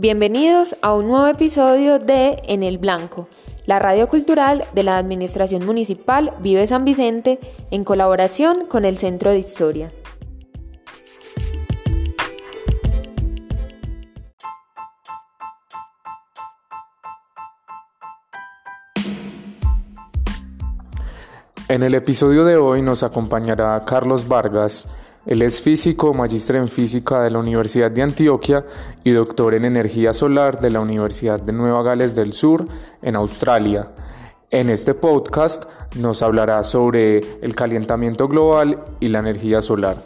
[0.00, 3.28] Bienvenidos a un nuevo episodio de En el Blanco,
[3.66, 7.40] la radio cultural de la Administración Municipal Vive San Vicente
[7.72, 9.92] en colaboración con el Centro de Historia.
[21.68, 24.86] En el episodio de hoy nos acompañará Carlos Vargas.
[25.28, 28.64] Él es físico, magíster en física de la Universidad de Antioquia
[29.04, 32.66] y doctor en energía solar de la Universidad de Nueva Gales del Sur
[33.02, 33.90] en Australia.
[34.50, 35.64] En este podcast
[35.96, 40.02] nos hablará sobre el calentamiento global y la energía solar.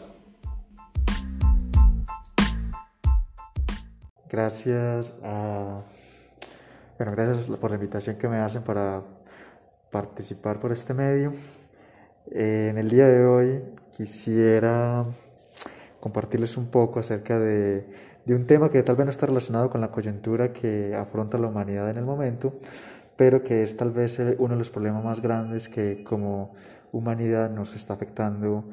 [4.29, 5.85] Gracias bueno,
[6.99, 9.05] gracias por la invitación que me hacen para
[9.93, 11.33] participar por este medio.
[12.31, 13.63] Eh, en el día de hoy
[13.97, 15.05] quisiera
[16.01, 17.85] compartirles un poco acerca de,
[18.25, 21.49] de, un tema que tal vez no está relacionado con la coyuntura que afronta la
[21.49, 22.55] humanidad en el momento,
[23.17, 26.55] pero que es tal vez uno de los problemas más grandes que como
[26.93, 28.65] humanidad nos está afectando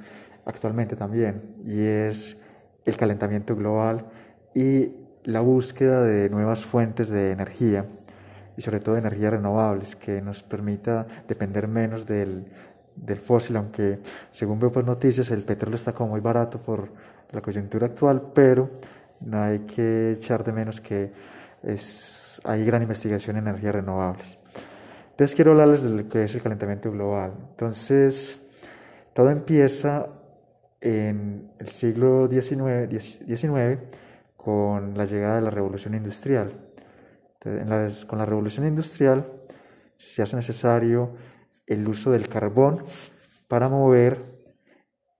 [0.45, 2.39] actualmente también, y es
[2.85, 4.05] el calentamiento global
[4.53, 4.93] y
[5.23, 7.85] la búsqueda de nuevas fuentes de energía
[8.57, 12.45] y sobre todo de energías renovables que nos permita depender menos del,
[13.01, 13.99] del fósil, aunque
[14.31, 16.89] según veo por noticias el petróleo está como muy barato por
[17.31, 18.69] la coyuntura actual, pero
[19.21, 21.11] no hay que echar de menos que
[21.63, 24.37] es, hay gran investigación en energías renovables.
[25.11, 27.33] Entonces quiero hablarles de lo que es el calentamiento global.
[27.51, 28.39] Entonces,
[29.13, 30.07] todo empieza
[30.79, 33.79] en el siglo XIX, XIX
[34.37, 36.53] con la llegada de la revolución industrial
[37.39, 39.25] con la revolución industrial
[39.95, 41.11] se hace necesario
[41.69, 42.81] el uso del carbón
[43.47, 44.25] para mover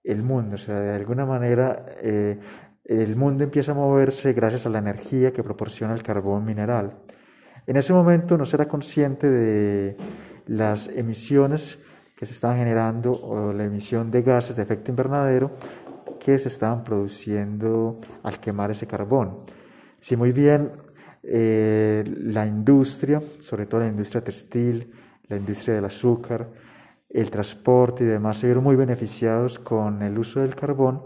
[0.03, 0.55] el mundo.
[0.55, 2.37] O sea, de alguna manera eh,
[2.83, 6.97] el mundo empieza a moverse gracias a la energía que proporciona el carbón mineral.
[7.67, 9.95] En ese momento no se era consciente de
[10.47, 11.77] las emisiones
[12.15, 15.51] que se estaban generando o la emisión de gases de efecto invernadero
[16.19, 19.37] que se estaban produciendo al quemar ese carbón.
[19.99, 20.71] Si muy bien
[21.23, 24.91] eh, la industria, sobre todo la industria textil,
[25.29, 26.49] la industria del azúcar,
[27.09, 31.03] el transporte y demás se vieron muy beneficiados con el uso del carbón.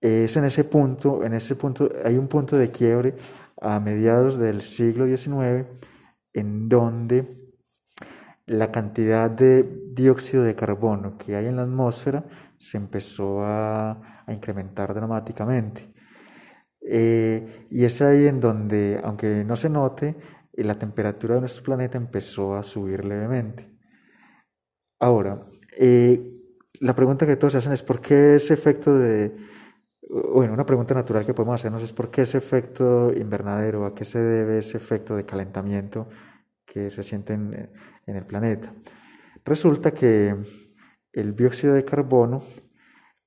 [0.00, 3.14] Es en ese punto, en ese punto hay un punto de quiebre
[3.60, 5.66] a mediados del siglo XIX
[6.32, 7.26] en donde
[8.46, 9.62] la cantidad de
[9.94, 12.24] dióxido de carbono que hay en la atmósfera
[12.58, 15.94] se empezó a, a incrementar dramáticamente.
[16.86, 20.16] Eh, y es ahí en donde, aunque no se note,
[20.56, 23.70] la temperatura de nuestro planeta empezó a subir levemente.
[25.00, 25.40] Ahora,
[25.76, 26.30] eh,
[26.80, 29.36] la pregunta que todos se hacen es ¿por qué ese efecto de...
[30.32, 33.86] Bueno, una pregunta natural que podemos hacernos es ¿por qué ese efecto invernadero?
[33.86, 36.08] ¿A qué se debe ese efecto de calentamiento
[36.64, 37.70] que se siente en,
[38.06, 38.72] el planeta?
[39.44, 40.36] Resulta que
[41.12, 42.44] el dióxido de carbono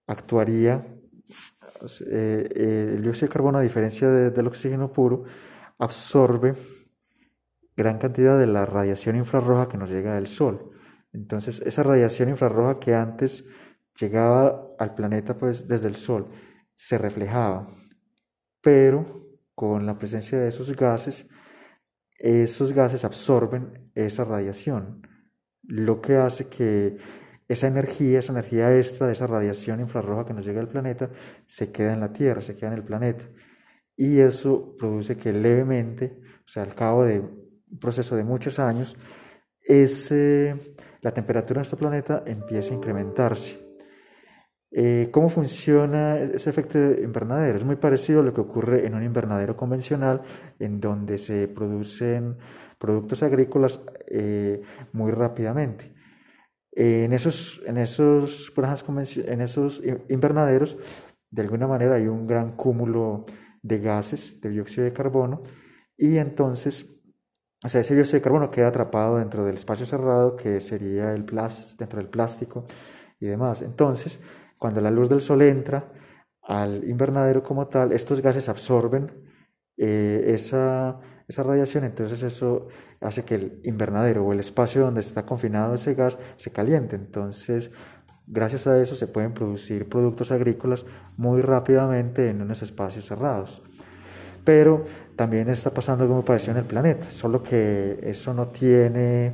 [0.07, 0.85] actuaría
[2.09, 5.23] eh, el dióxido de carbono, a diferencia del oxígeno puro,
[5.77, 6.55] absorbe
[7.77, 10.71] gran cantidad de la radiación infrarroja que nos llega del Sol.
[11.13, 13.45] Entonces, esa radiación infrarroja que antes
[13.99, 16.27] llegaba al planeta pues, desde el Sol,
[16.73, 17.67] se reflejaba,
[18.61, 21.29] pero con la presencia de esos gases,
[22.17, 25.07] esos gases absorben esa radiación,
[25.61, 26.97] lo que hace que
[27.47, 31.11] esa energía, esa energía extra de esa radiación infrarroja que nos llega al planeta,
[31.45, 33.25] se queda en la Tierra, se queda en el planeta.
[33.95, 37.23] Y eso produce que levemente, o sea, al cabo de
[37.79, 38.95] proceso de muchos años,
[39.61, 43.65] ese, la temperatura de nuestro planeta empieza a incrementarse.
[44.71, 47.57] Eh, ¿Cómo funciona ese efecto invernadero?
[47.57, 50.21] Es muy parecido a lo que ocurre en un invernadero convencional,
[50.59, 52.37] en donde se producen
[52.77, 54.61] productos agrícolas eh,
[54.93, 55.97] muy rápidamente
[56.77, 60.77] en esos, en esos, en esos invernaderos,
[61.31, 63.25] de alguna manera hay un gran cúmulo
[63.63, 65.41] de gases, de dióxido de carbono,
[65.97, 66.96] y entonces,
[67.63, 71.25] o sea, ese dióxido de carbono queda atrapado dentro del espacio cerrado, que sería el
[71.25, 72.65] dentro del plástico
[73.19, 73.61] y demás.
[73.63, 74.19] Entonces,
[74.59, 75.91] cuando la luz del sol entra
[76.43, 79.11] al invernadero como tal, estos gases absorben
[79.77, 82.67] eh, esa, esa radiación, entonces eso
[83.01, 86.95] hace que el invernadero o el espacio donde está confinado ese gas se caliente.
[86.95, 87.71] Entonces,
[88.27, 90.85] gracias a eso se pueden producir productos agrícolas
[91.17, 93.63] muy rápidamente en unos espacios cerrados.
[94.47, 94.85] Pero
[95.17, 99.33] también está pasando como pareció en el planeta, solo que eso no tiene,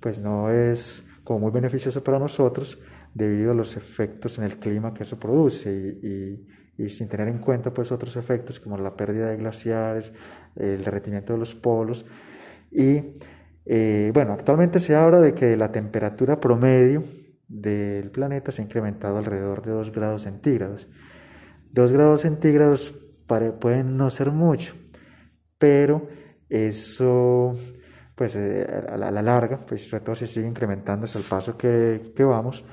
[0.00, 2.78] pues no es como muy beneficioso para nosotros
[3.12, 5.70] debido a los efectos en el clima que eso produce
[6.78, 10.14] y, sin tener en cuenta pues otros efectos como la pérdida de glaciares,
[10.56, 12.06] el derretimiento de los polos
[12.70, 13.02] y
[13.66, 17.04] eh, bueno, actualmente se habla de que la temperatura promedio
[17.48, 20.88] del planeta se ha incrementado alrededor de 2 grados centígrados.
[21.74, 22.94] 2 grados centígrados
[23.60, 24.74] pueden no ser mucho,
[25.58, 26.08] pero
[26.48, 27.56] eso,
[28.14, 32.24] pues eh, a, la, larga, pues sobre todo si sigue incrementando al paso que, que
[32.24, 32.64] vamos,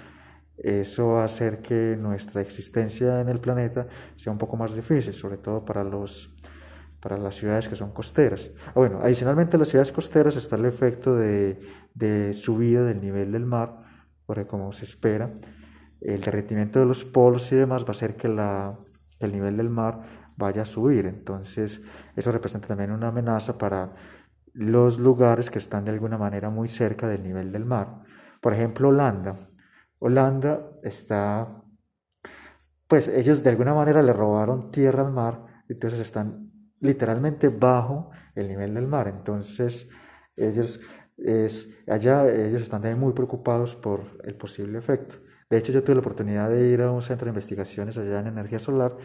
[0.57, 5.13] eso va a hacer que nuestra existencia en el planeta sea un poco más difícil,
[5.13, 6.33] sobre todo para, los,
[7.01, 8.49] para las ciudades que son costeras.
[8.67, 11.59] Ah, bueno, adicionalmente a las ciudades costeras está el efecto de,
[11.93, 13.83] de subida del nivel del mar,
[14.25, 15.33] porque como se espera,
[16.01, 18.77] el derretimiento de los polos y demás va a hacer que la,
[19.19, 21.05] el nivel del mar vaya a subir.
[21.05, 21.81] Entonces,
[22.15, 23.93] eso representa también una amenaza para
[24.53, 28.03] los lugares que están de alguna manera muy cerca del nivel del mar.
[28.41, 29.49] Por ejemplo, Holanda.
[29.99, 31.63] Holanda está,
[32.87, 38.47] pues ellos de alguna manera le robaron tierra al mar, entonces están literalmente bajo el
[38.47, 39.07] nivel del mar.
[39.07, 39.89] Entonces,
[40.35, 40.79] ellos,
[41.17, 45.17] es, allá ellos están también muy preocupados por el posible efecto.
[45.49, 48.27] De hecho, yo tuve la oportunidad de ir a un centro de investigaciones allá en
[48.27, 48.97] energía solar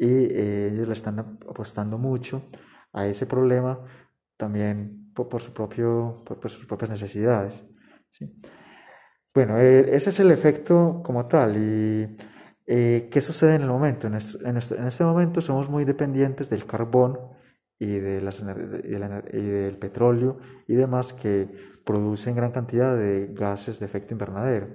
[0.00, 2.42] y eh, ellos le están apostando mucho
[2.94, 3.78] a ese problema
[4.38, 7.68] también por, su propio, por, sus propias necesidades.
[8.08, 8.34] ¿sí?
[9.34, 11.54] Bueno, eh, ese es el efecto como tal.
[11.58, 12.16] ¿Y
[12.66, 14.06] eh, qué sucede en el momento?
[14.06, 17.18] En, en, este, momento somos muy dependientes del carbón
[17.78, 21.46] y, de las, y, y del petróleo y demás que
[21.84, 24.68] producen gran cantidad de gases de efecto invernadero.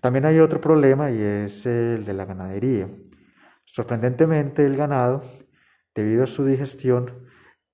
[0.00, 2.88] También hay otro problema y es el de la ganadería.
[3.72, 5.22] Sorprendentemente, el ganado,
[5.94, 7.26] debido a su digestión,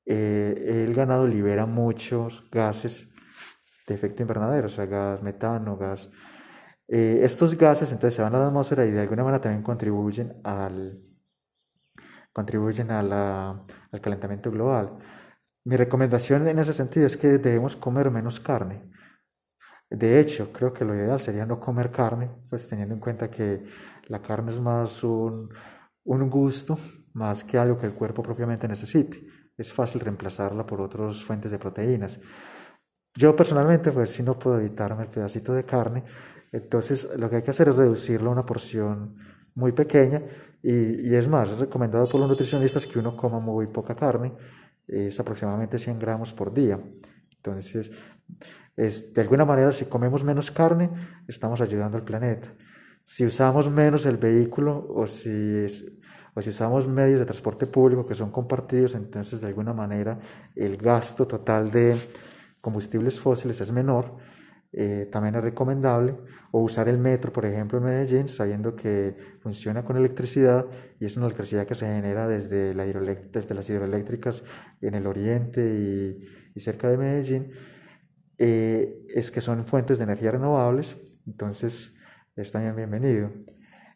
[0.07, 3.09] eh, el ganado libera muchos gases
[3.85, 6.09] de efecto invernadero, o sea, gas metano, gas.
[6.87, 10.41] Eh, estos gases entonces se van a la atmósfera y de alguna manera también contribuyen
[10.45, 11.03] al,
[12.33, 13.65] contribuyen al
[14.01, 14.99] calentamiento global.
[15.65, 18.89] Mi recomendación en ese sentido es que debemos comer menos carne.
[19.91, 23.65] De hecho, creo que lo ideal sería no comer carne, pues teniendo en cuenta que
[24.07, 25.49] la carne es más un,
[26.09, 26.79] un gusto
[27.13, 29.25] más que algo que el cuerpo propiamente necesite.
[29.57, 32.19] Es fácil reemplazarla por otras fuentes de proteínas.
[33.15, 36.05] Yo personalmente, pues si no puedo evitarme el pedacito de carne,
[36.53, 39.17] entonces lo que hay que hacer es reducirlo a una porción
[39.55, 40.23] muy pequeña
[40.63, 44.33] y, y, es más, es recomendado por los nutricionistas que uno coma muy poca carne,
[44.87, 46.79] es aproximadamente 100 gramos por día.
[47.37, 47.91] Entonces,
[48.77, 50.91] es, de alguna manera, si comemos menos carne,
[51.27, 52.55] estamos ayudando al planeta.
[53.05, 55.31] Si usamos menos el vehículo o si
[56.39, 60.21] o si usamos medios de transporte público que son compartidos, entonces de alguna manera
[60.55, 61.97] el gasto total de
[62.61, 64.17] combustibles fósiles es menor.
[64.71, 66.15] Eh, también es recomendable
[66.53, 70.67] o usar el metro, por ejemplo, en Medellín, sabiendo que funciona con electricidad
[71.01, 74.45] y es una electricidad que se genera desde, la desde las hidroeléctricas
[74.81, 75.61] en el oriente
[76.55, 77.51] y, cerca de Medellín,
[78.37, 80.97] eh, es que son fuentes de energía renovables,
[81.27, 81.97] entonces
[82.37, 83.31] es también bienvenido.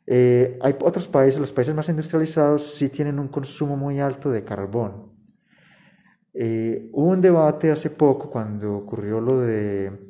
[0.06, 4.44] Eh, hay otros países, los países más industrializados sí tienen un consumo muy alto de
[4.44, 5.12] carbón.
[6.34, 10.08] Eh, hubo un debate hace poco cuando ocurrió lo de,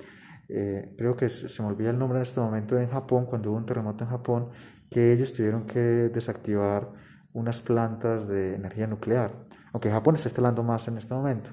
[0.49, 3.59] eh, creo que se, me olvida el nombre en este momento, en Japón, cuando hubo
[3.59, 4.51] un terremoto en Japón,
[4.91, 6.91] que ellos tuvieron que desactivar
[7.33, 9.33] unas plantas de energía nuclear,
[9.73, 11.51] aunque Japón está instalando más en este momento.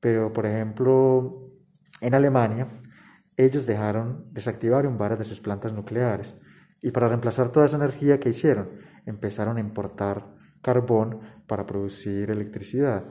[0.00, 1.50] Pero, por ejemplo,
[2.00, 2.66] en Alemania,
[3.36, 6.36] ellos dejaron desactivar un par de sus plantas nucleares
[6.82, 8.68] y para reemplazar toda esa energía que hicieron,
[9.06, 10.26] empezaron a importar
[10.62, 13.04] carbón para producir electricidad.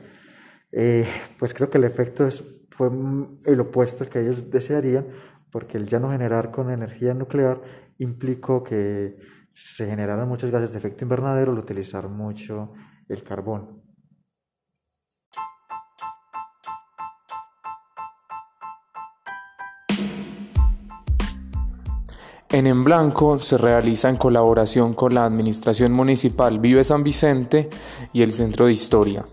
[0.71, 1.07] Eh,
[1.39, 2.89] pues creo que el efecto es, fue
[3.45, 5.07] el opuesto que ellos desearían,
[5.51, 7.61] porque el ya no generar con energía nuclear
[7.97, 9.17] implicó que
[9.51, 12.73] se generaran muchos gases de efecto invernadero al utilizar mucho
[13.09, 13.86] el carbón.
[22.57, 27.69] En En Blanco se realiza en colaboración con la Administración Municipal Vive San Vicente
[28.11, 29.23] y el Centro de Historia.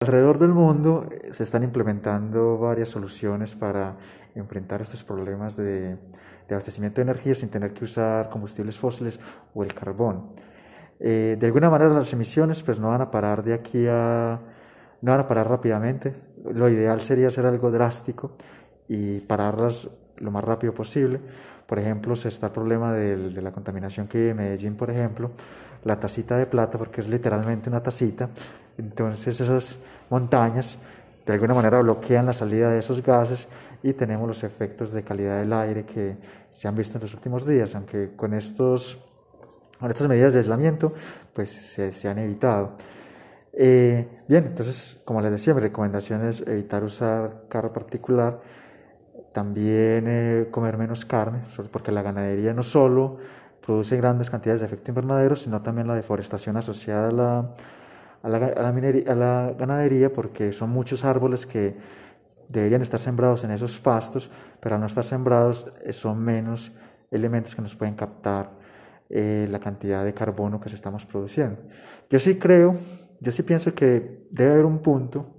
[0.00, 3.96] Alrededor del mundo eh, se están implementando varias soluciones para
[4.34, 5.96] enfrentar estos problemas de,
[6.50, 9.18] abastecimiento de energía sin tener que usar combustibles fósiles
[9.54, 10.26] o el carbón.
[11.00, 14.40] Eh, de alguna manera las emisiones pues no van a parar de aquí a...
[15.00, 16.12] no van a parar rápidamente.
[16.52, 18.32] Lo ideal sería hacer algo drástico
[18.88, 21.20] y pararlas lo más rápido posible.
[21.66, 25.30] Por ejemplo, se está el problema de la contaminación que vive Medellín, por ejemplo,
[25.84, 28.30] la tacita de plata, porque es literalmente una tacita.
[28.78, 29.78] Entonces esas
[30.08, 30.78] montañas
[31.26, 33.48] de alguna manera bloquean la salida de esos gases
[33.82, 36.16] y tenemos los efectos de calidad del aire que
[36.52, 38.98] se han visto en los últimos días, aunque con, estos,
[39.78, 40.92] con estas medidas de aislamiento
[41.34, 42.72] pues se, se han evitado.
[43.52, 48.40] Eh, bien, entonces, como les decía, mi recomendación es evitar usar carro particular,
[49.38, 51.38] también eh, comer menos carne,
[51.70, 53.18] porque la ganadería no solo
[53.64, 57.50] produce grandes cantidades de efecto invernadero, sino también la deforestación asociada a la,
[58.24, 61.76] a la, a la, minería, a la ganadería, porque son muchos árboles que
[62.48, 64.28] deberían estar sembrados en esos pastos,
[64.58, 66.72] pero al no estar sembrados eh, son menos
[67.12, 68.50] elementos que nos pueden captar
[69.08, 71.62] eh, la cantidad de carbono que se estamos produciendo.
[72.10, 72.76] Yo sí creo,
[73.20, 75.30] yo sí pienso que debe haber un punto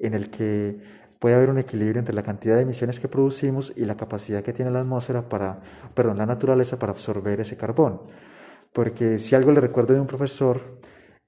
[0.00, 3.84] en el que puede haber un equilibrio entre la cantidad de emisiones que producimos y
[3.84, 5.60] la capacidad que tiene la atmósfera para,
[5.94, 8.00] perdón, la naturaleza para absorber ese carbón.
[8.72, 10.78] Porque si algo le recuerdo de un profesor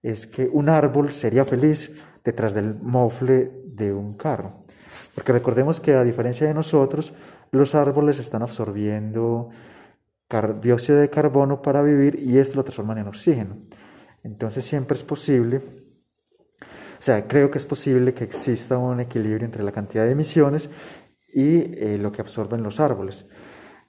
[0.03, 4.53] es que un árbol sería feliz detrás del mofle de un carro.
[5.15, 7.13] Porque recordemos que a diferencia de nosotros,
[7.51, 9.51] los árboles están absorbiendo
[10.63, 13.57] dióxido de carbono para vivir y esto lo transforman en oxígeno.
[14.23, 15.61] Entonces siempre es posible,
[17.01, 20.69] o sea, creo que es posible que exista un equilibrio entre la cantidad de emisiones
[21.33, 23.27] y eh, lo que absorben los árboles.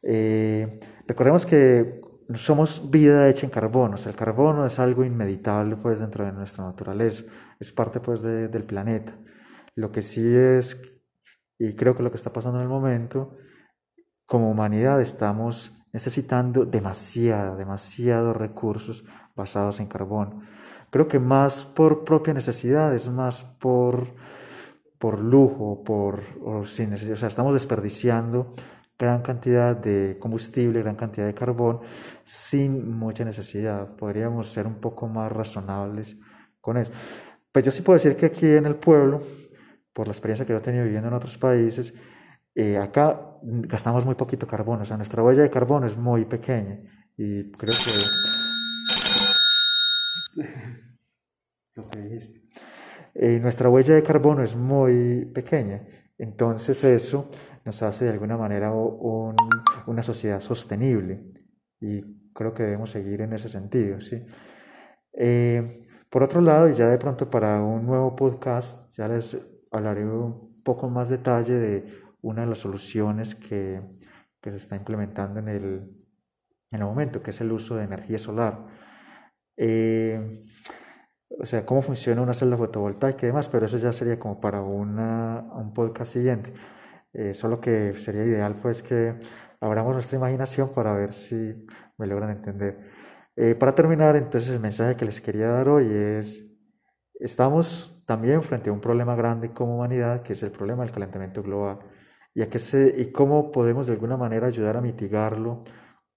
[0.01, 1.99] Eh, recordemos que
[2.35, 6.31] somos vida hecha en carbono, o sea, el carbono es algo inmeditable pues dentro de
[6.31, 7.25] nuestra naturaleza,
[7.59, 9.19] es parte pues del planeta.
[9.75, 10.81] Lo que sí es
[11.59, 13.35] y creo que lo que está pasando en el momento,
[14.25, 19.03] como humanidad estamos necesitando demasiado, demasiados recursos
[19.35, 20.43] basados en carbón.
[20.91, 24.13] Creo que más por propia necesidad, es más por,
[24.99, 27.13] por lujo, por, o sin necesidad.
[27.13, 28.53] O sea, estamos desperdiciando
[28.99, 31.79] gran cantidad de combustible, gran cantidad de carbón
[32.23, 33.95] sin mucha necesidad.
[33.95, 36.17] Podríamos ser un poco más razonables
[36.59, 36.91] con eso.
[37.51, 39.23] Pues yo sí puedo decir que aquí en el pueblo
[39.93, 41.93] por la experiencia que yo he tenido viviendo en otros países,
[42.55, 46.79] eh, acá gastamos muy poquito carbono, o sea, nuestra huella de carbono es muy pequeña
[47.17, 48.20] y creo que...
[51.81, 52.41] Lo que dijiste.
[53.13, 55.83] Eh, nuestra huella de carbono es muy pequeña,
[56.17, 57.29] entonces eso
[57.65, 59.35] nos hace de alguna manera un,
[59.85, 61.25] una sociedad sostenible
[61.79, 64.23] y creo que debemos seguir en ese sentido, ¿sí?
[65.13, 69.37] Eh, por otro lado, y ya de pronto para un nuevo podcast, ya les
[69.71, 71.85] hablaré un poco más detalle de
[72.21, 73.81] una de las soluciones que,
[74.41, 75.63] que se está implementando en el,
[76.71, 78.67] en el momento, que es el uso de energía solar.
[79.57, 80.41] Eh,
[81.39, 84.61] o sea, cómo funciona una celda fotovoltaica y demás, pero eso ya sería como para
[84.61, 86.53] una, un podcast siguiente.
[87.13, 89.19] Eh, solo que sería ideal pues que
[89.59, 91.65] abramos nuestra imaginación para ver si
[91.97, 92.89] me logran entender.
[93.35, 96.45] Eh, para terminar, entonces el mensaje que les quería dar hoy es,
[97.19, 101.43] estamos también frente a un problema grande como humanidad, que es el problema del calentamiento
[101.43, 101.79] global,
[102.33, 105.63] y, a que se, y cómo podemos de alguna manera ayudar a mitigarlo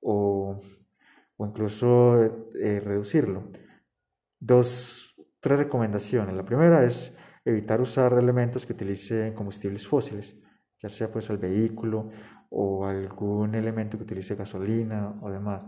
[0.01, 0.61] o,
[1.37, 2.23] o incluso
[2.61, 3.45] eh, reducirlo.
[4.47, 6.35] Dos, tres recomendaciones.
[6.35, 10.39] La primera es evitar usar elementos que utilicen combustibles fósiles,
[10.77, 12.11] ya sea pues el vehículo
[12.51, 15.65] o algún elemento que utilice gasolina o demás.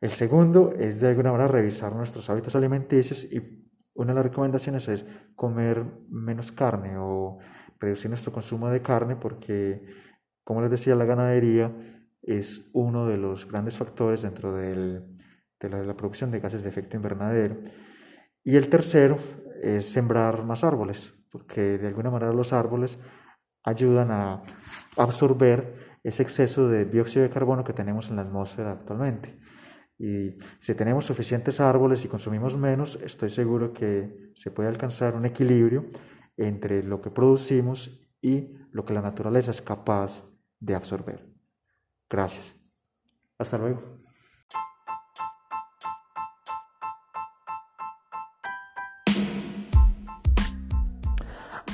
[0.00, 4.86] El segundo es de alguna manera revisar nuestros hábitos alimenticios y una de las recomendaciones
[4.86, 7.38] es comer menos carne o
[7.80, 9.84] reducir nuestro consumo de carne porque,
[10.44, 11.74] como les decía, la ganadería
[12.22, 15.02] es uno de los grandes factores dentro de,
[15.58, 17.56] la, producción de gases de efecto invernadero.
[18.46, 19.18] Y el tercero
[19.60, 22.96] es sembrar más árboles, porque de alguna manera los árboles
[23.64, 24.40] ayudan a
[24.96, 29.36] absorber ese exceso de dióxido de carbono que tenemos en la atmósfera actualmente.
[29.98, 35.26] Y si tenemos suficientes árboles y consumimos menos, estoy seguro que se puede alcanzar un
[35.26, 35.86] equilibrio
[36.36, 40.24] entre lo que producimos y lo que la naturaleza es capaz
[40.60, 41.26] de absorber.
[42.08, 42.54] Gracias.
[43.38, 44.05] Hasta luego.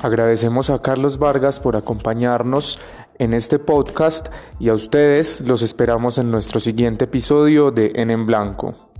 [0.03, 2.77] Agradecemos a Carlos Vargas por acompañarnos
[3.19, 4.27] en este podcast
[4.59, 8.92] y a ustedes los esperamos en nuestro siguiente episodio de En en Blanco.